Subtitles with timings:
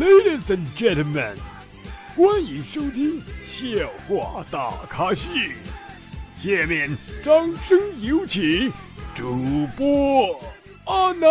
[0.00, 1.34] Ladies and gentlemen，
[2.16, 3.68] 欢迎收听笑
[4.08, 5.28] 话大咖秀。
[6.34, 8.72] 下面掌声有请
[9.14, 10.40] 主播
[10.86, 11.28] 阿南。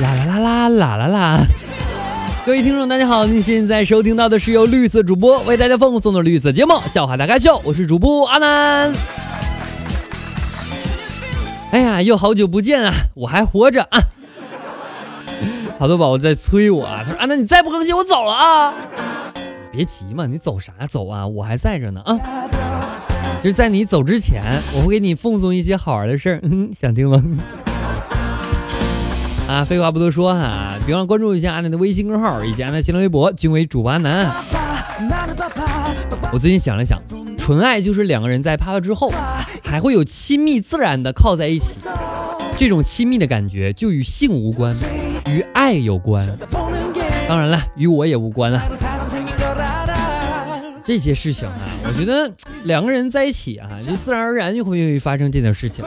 [0.00, 1.40] 啦啦啦啦啦啦啦！
[2.46, 8.90] 各位听众，大家好，您现在收听到的是由绿色主播为大家奉送的绿色节目《笑话大咖秀》，我是主播阿南。
[11.72, 14.00] 哎呀，又好久不见啊，我还活着啊！
[15.80, 18.74] 好多宝宝在催我啊，他说：“阿南，你再不更新，我走了啊！”
[19.72, 21.26] 别急嘛，你走啥走啊？
[21.26, 22.20] 我还在这呢啊！
[23.42, 24.42] 就是在你走之前，
[24.74, 27.24] 我会给你奉送一些好玩的事儿，嗯，想听吗？
[29.48, 34.30] 啊，废话不多说哈，别忘了关注一下阿南的微信公众号以及阿南新浪微博，均为主播阿南。
[36.30, 37.00] 我最近想了想，
[37.38, 39.10] 纯爱就是两个人在啪啪之后，
[39.64, 41.76] 还会有亲密自然的靠在一起，
[42.58, 44.76] 这种亲密的感觉就与性无关，
[45.26, 46.26] 与爱有关。
[47.28, 48.62] 当然了，与我也无关啊。
[50.82, 51.54] 这些事情啊，
[51.86, 52.32] 我觉得
[52.64, 55.84] 两个人在一起啊，就自然而然就会发生这点事情。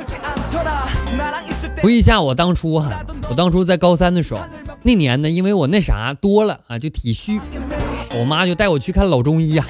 [1.81, 4.39] 回忆一下我当初哈，我当初在高三的时候，
[4.83, 7.41] 那年呢，因为我那啥多了啊，就体虚，
[8.17, 9.67] 我妈就带我去看老中医啊。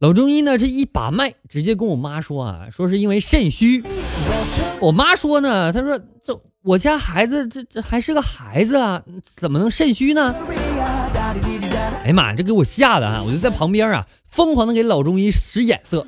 [0.00, 3.84] 老中医呢，这一把脉，直接跟我妈说啊，说是因为肾虚。
[4.80, 6.36] 我妈说呢，她说这
[6.66, 9.00] 我家孩子这这还是个孩子啊，
[9.36, 10.34] 怎么能肾虚呢？
[12.02, 13.22] 哎呀妈，这给我吓的啊！
[13.24, 16.04] 我就在旁边啊，疯狂的给老中医使眼色。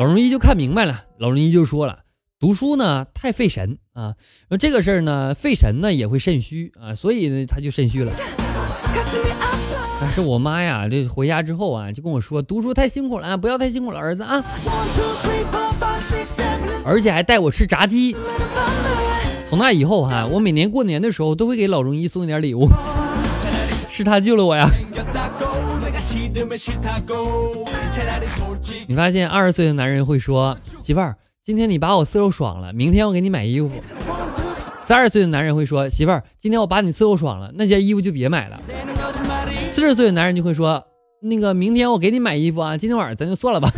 [0.00, 2.00] 老中医就看明白了，老中医就说了。
[2.40, 4.14] 读书呢太费神啊，
[4.48, 8.12] 那这个事儿呢费神呢也会肾虚啊，所以呢他就肾虚了。
[10.00, 14.42] 但是我妈呀，这回家之后啊就跟我说，读书太辛苦了，不要太辛苦了，儿子啊。
[16.84, 18.16] 而且还带我吃炸鸡。
[19.52, 22.66] 从那以后哈，我每年过年的时候都会给老中医送一点礼物，
[23.86, 24.66] 是他救了我呀。
[28.86, 31.14] 你发现二十岁的男人会说，媳妇儿。
[31.44, 33.70] 今天你把我伺候爽了，明天我给你买衣服。
[34.86, 38.58] 三十岁的男人会说：“媳妇儿，今天我把你伺候爽了，那件衣服就别买了。”
[39.68, 40.82] 四十岁的男人就会说
[41.20, 43.70] ：“那个明天我给你买衣服啊，今天晚上咱就算了吧。”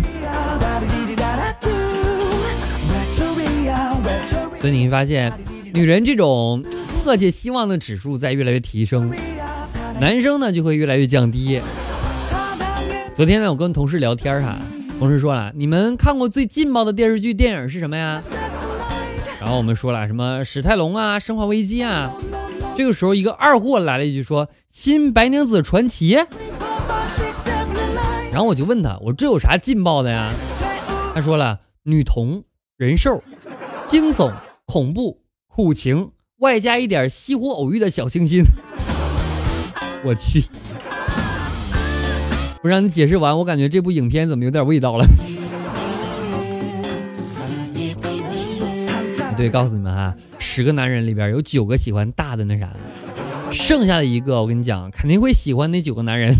[4.61, 5.33] 所以你会发现，
[5.75, 6.65] 女人这种
[7.03, 9.13] 迫切希望的指数在越来越提升，
[9.99, 11.61] 男生呢就会越来越降低。
[13.13, 14.57] 昨天呢，我跟同事聊天哈。
[15.01, 18.23] 同事说了，你们看过最劲爆的电视剧、电影是什么呀？
[19.41, 22.15] 然后我们说了什么史泰龙啊、生化危机啊。
[22.77, 26.15] 这个时候，一个二货来了一句说：“新白娘子传奇。”
[28.31, 30.31] 然后我就问他，我这有啥劲爆的呀？
[31.13, 32.45] 他说了，女同、
[32.77, 33.21] 人兽、
[33.89, 34.33] 惊悚、
[34.67, 35.24] 恐怖、
[35.57, 38.43] 苦情，外加一点西湖偶遇的小清新。
[40.03, 40.43] 我去。
[42.61, 45.07] 不让你解释完，我感觉这部影片怎么有点味道了？
[49.37, 52.69] 对，告诉你们哈，十个男人里边有九个喜欢大的那啥，
[53.53, 56.35] 剩下的一个我跟你讲，肯定会喜欢那九个男人。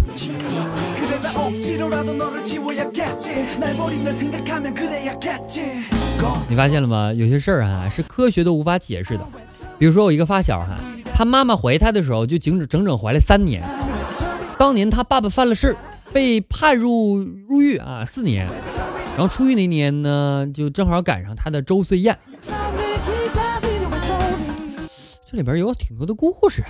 [6.49, 7.13] 你发现了吗？
[7.13, 9.27] 有些事儿啊是科学都无法解释的。
[9.79, 10.79] 比如说我一个发小哈，
[11.15, 13.63] 他妈妈怀他的时候就整整整整怀了三年，
[14.59, 15.77] 当年他爸爸犯了事儿。
[16.13, 17.17] 被判入
[17.49, 18.47] 入狱啊，四年，
[19.17, 22.17] 然后出狱那年呢，就正好赶上他的周岁宴。
[25.29, 26.63] 这里边有挺多的故事。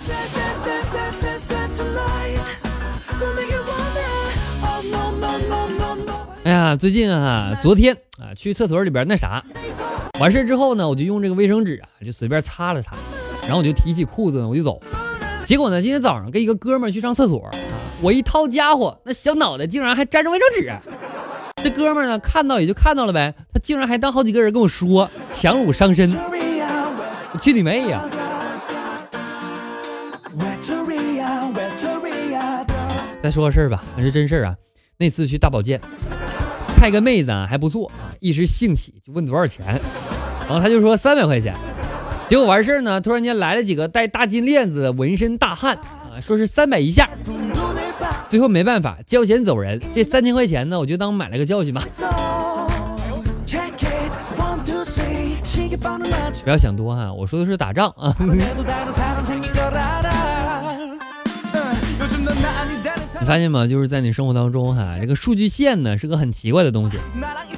[6.55, 9.45] 呀，最近啊，昨天啊，去厕所里边那啥，
[10.21, 12.95] 完事之后呢，我就用这个卫生纸啊，就随便擦了擦，
[13.43, 14.81] 然后我就提起裤子呢，我就走。
[15.47, 17.51] 结果呢，今天早上跟一个哥们儿去上厕所啊。
[18.01, 20.73] 我一掏家伙，那小脑袋竟然还沾着卫生纸。
[21.65, 26.09] 这哥们儿呢，看到也就看到了呗，他竟然还当好几个人跟我说强辱伤身。
[27.33, 28.09] 我去你妹呀！
[33.21, 34.55] 再说个事儿吧，那是真事儿啊。
[34.97, 35.81] 那次去大保健，
[36.85, 39.81] 看个妹子啊还不错啊，一时兴起就问多少钱，
[40.41, 41.55] 然后他就说三百块钱。
[42.29, 47.09] 结果完事儿呢，突然间来了几个戴大金链子的纹身大汉啊，说是三百一下。
[48.29, 51.83] 最后没办法交钱走人，这三千块钱呢，我就当买了个教训吧。
[56.45, 58.15] 不要想多哈，我说的是打仗啊。
[63.25, 63.67] 你发现吗？
[63.67, 66.99] 就是在你生活当中哈，这个数据线呢是个很奇怪的东西，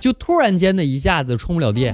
[0.00, 1.92] 就突然间的一下子充不了电，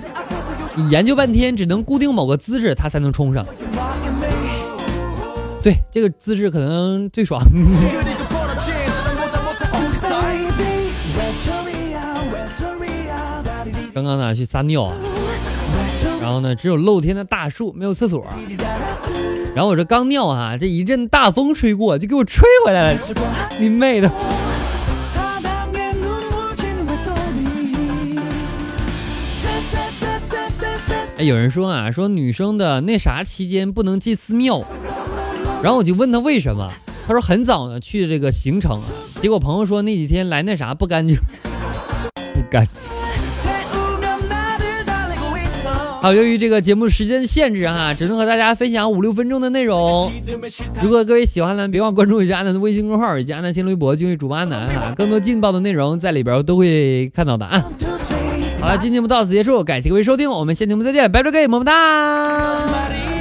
[0.76, 3.46] 你研究半天只能固定某个姿势，它才能充上。
[5.62, 7.42] 对，这个姿势可能最爽。
[13.94, 14.94] 刚刚呢去撒尿啊，
[16.20, 18.26] 然后呢只有露天的大树，没有厕所。
[19.54, 23.00] 然后我这刚尿啊，这一阵大风吹过，就给我吹回来了。
[23.60, 24.10] 你妹的！
[31.18, 34.64] 哎，有人说啊，说女生的那啥期间不能进寺庙。
[35.62, 36.72] 然后我就问他为什么，
[37.06, 38.88] 他说很早呢去这个行程啊，
[39.20, 41.18] 结果朋友说那几天来那啥不干净，
[42.32, 43.01] 不干净。
[46.02, 50.10] 好，由于这个节目时间限制哈，只能和大家分享五六分钟的内容。
[50.82, 57.64] 如果各位喜欢呢，别忘关注一下阿南的微信公众号以及阿南新浪微博，就是主播阿南哈，更多劲爆的内容在里边都会看到的啊。
[58.58, 63.11] 好了，今天节目到此结束，感谢各位收听，我们下期节目再见，拜拜各位，么么哒。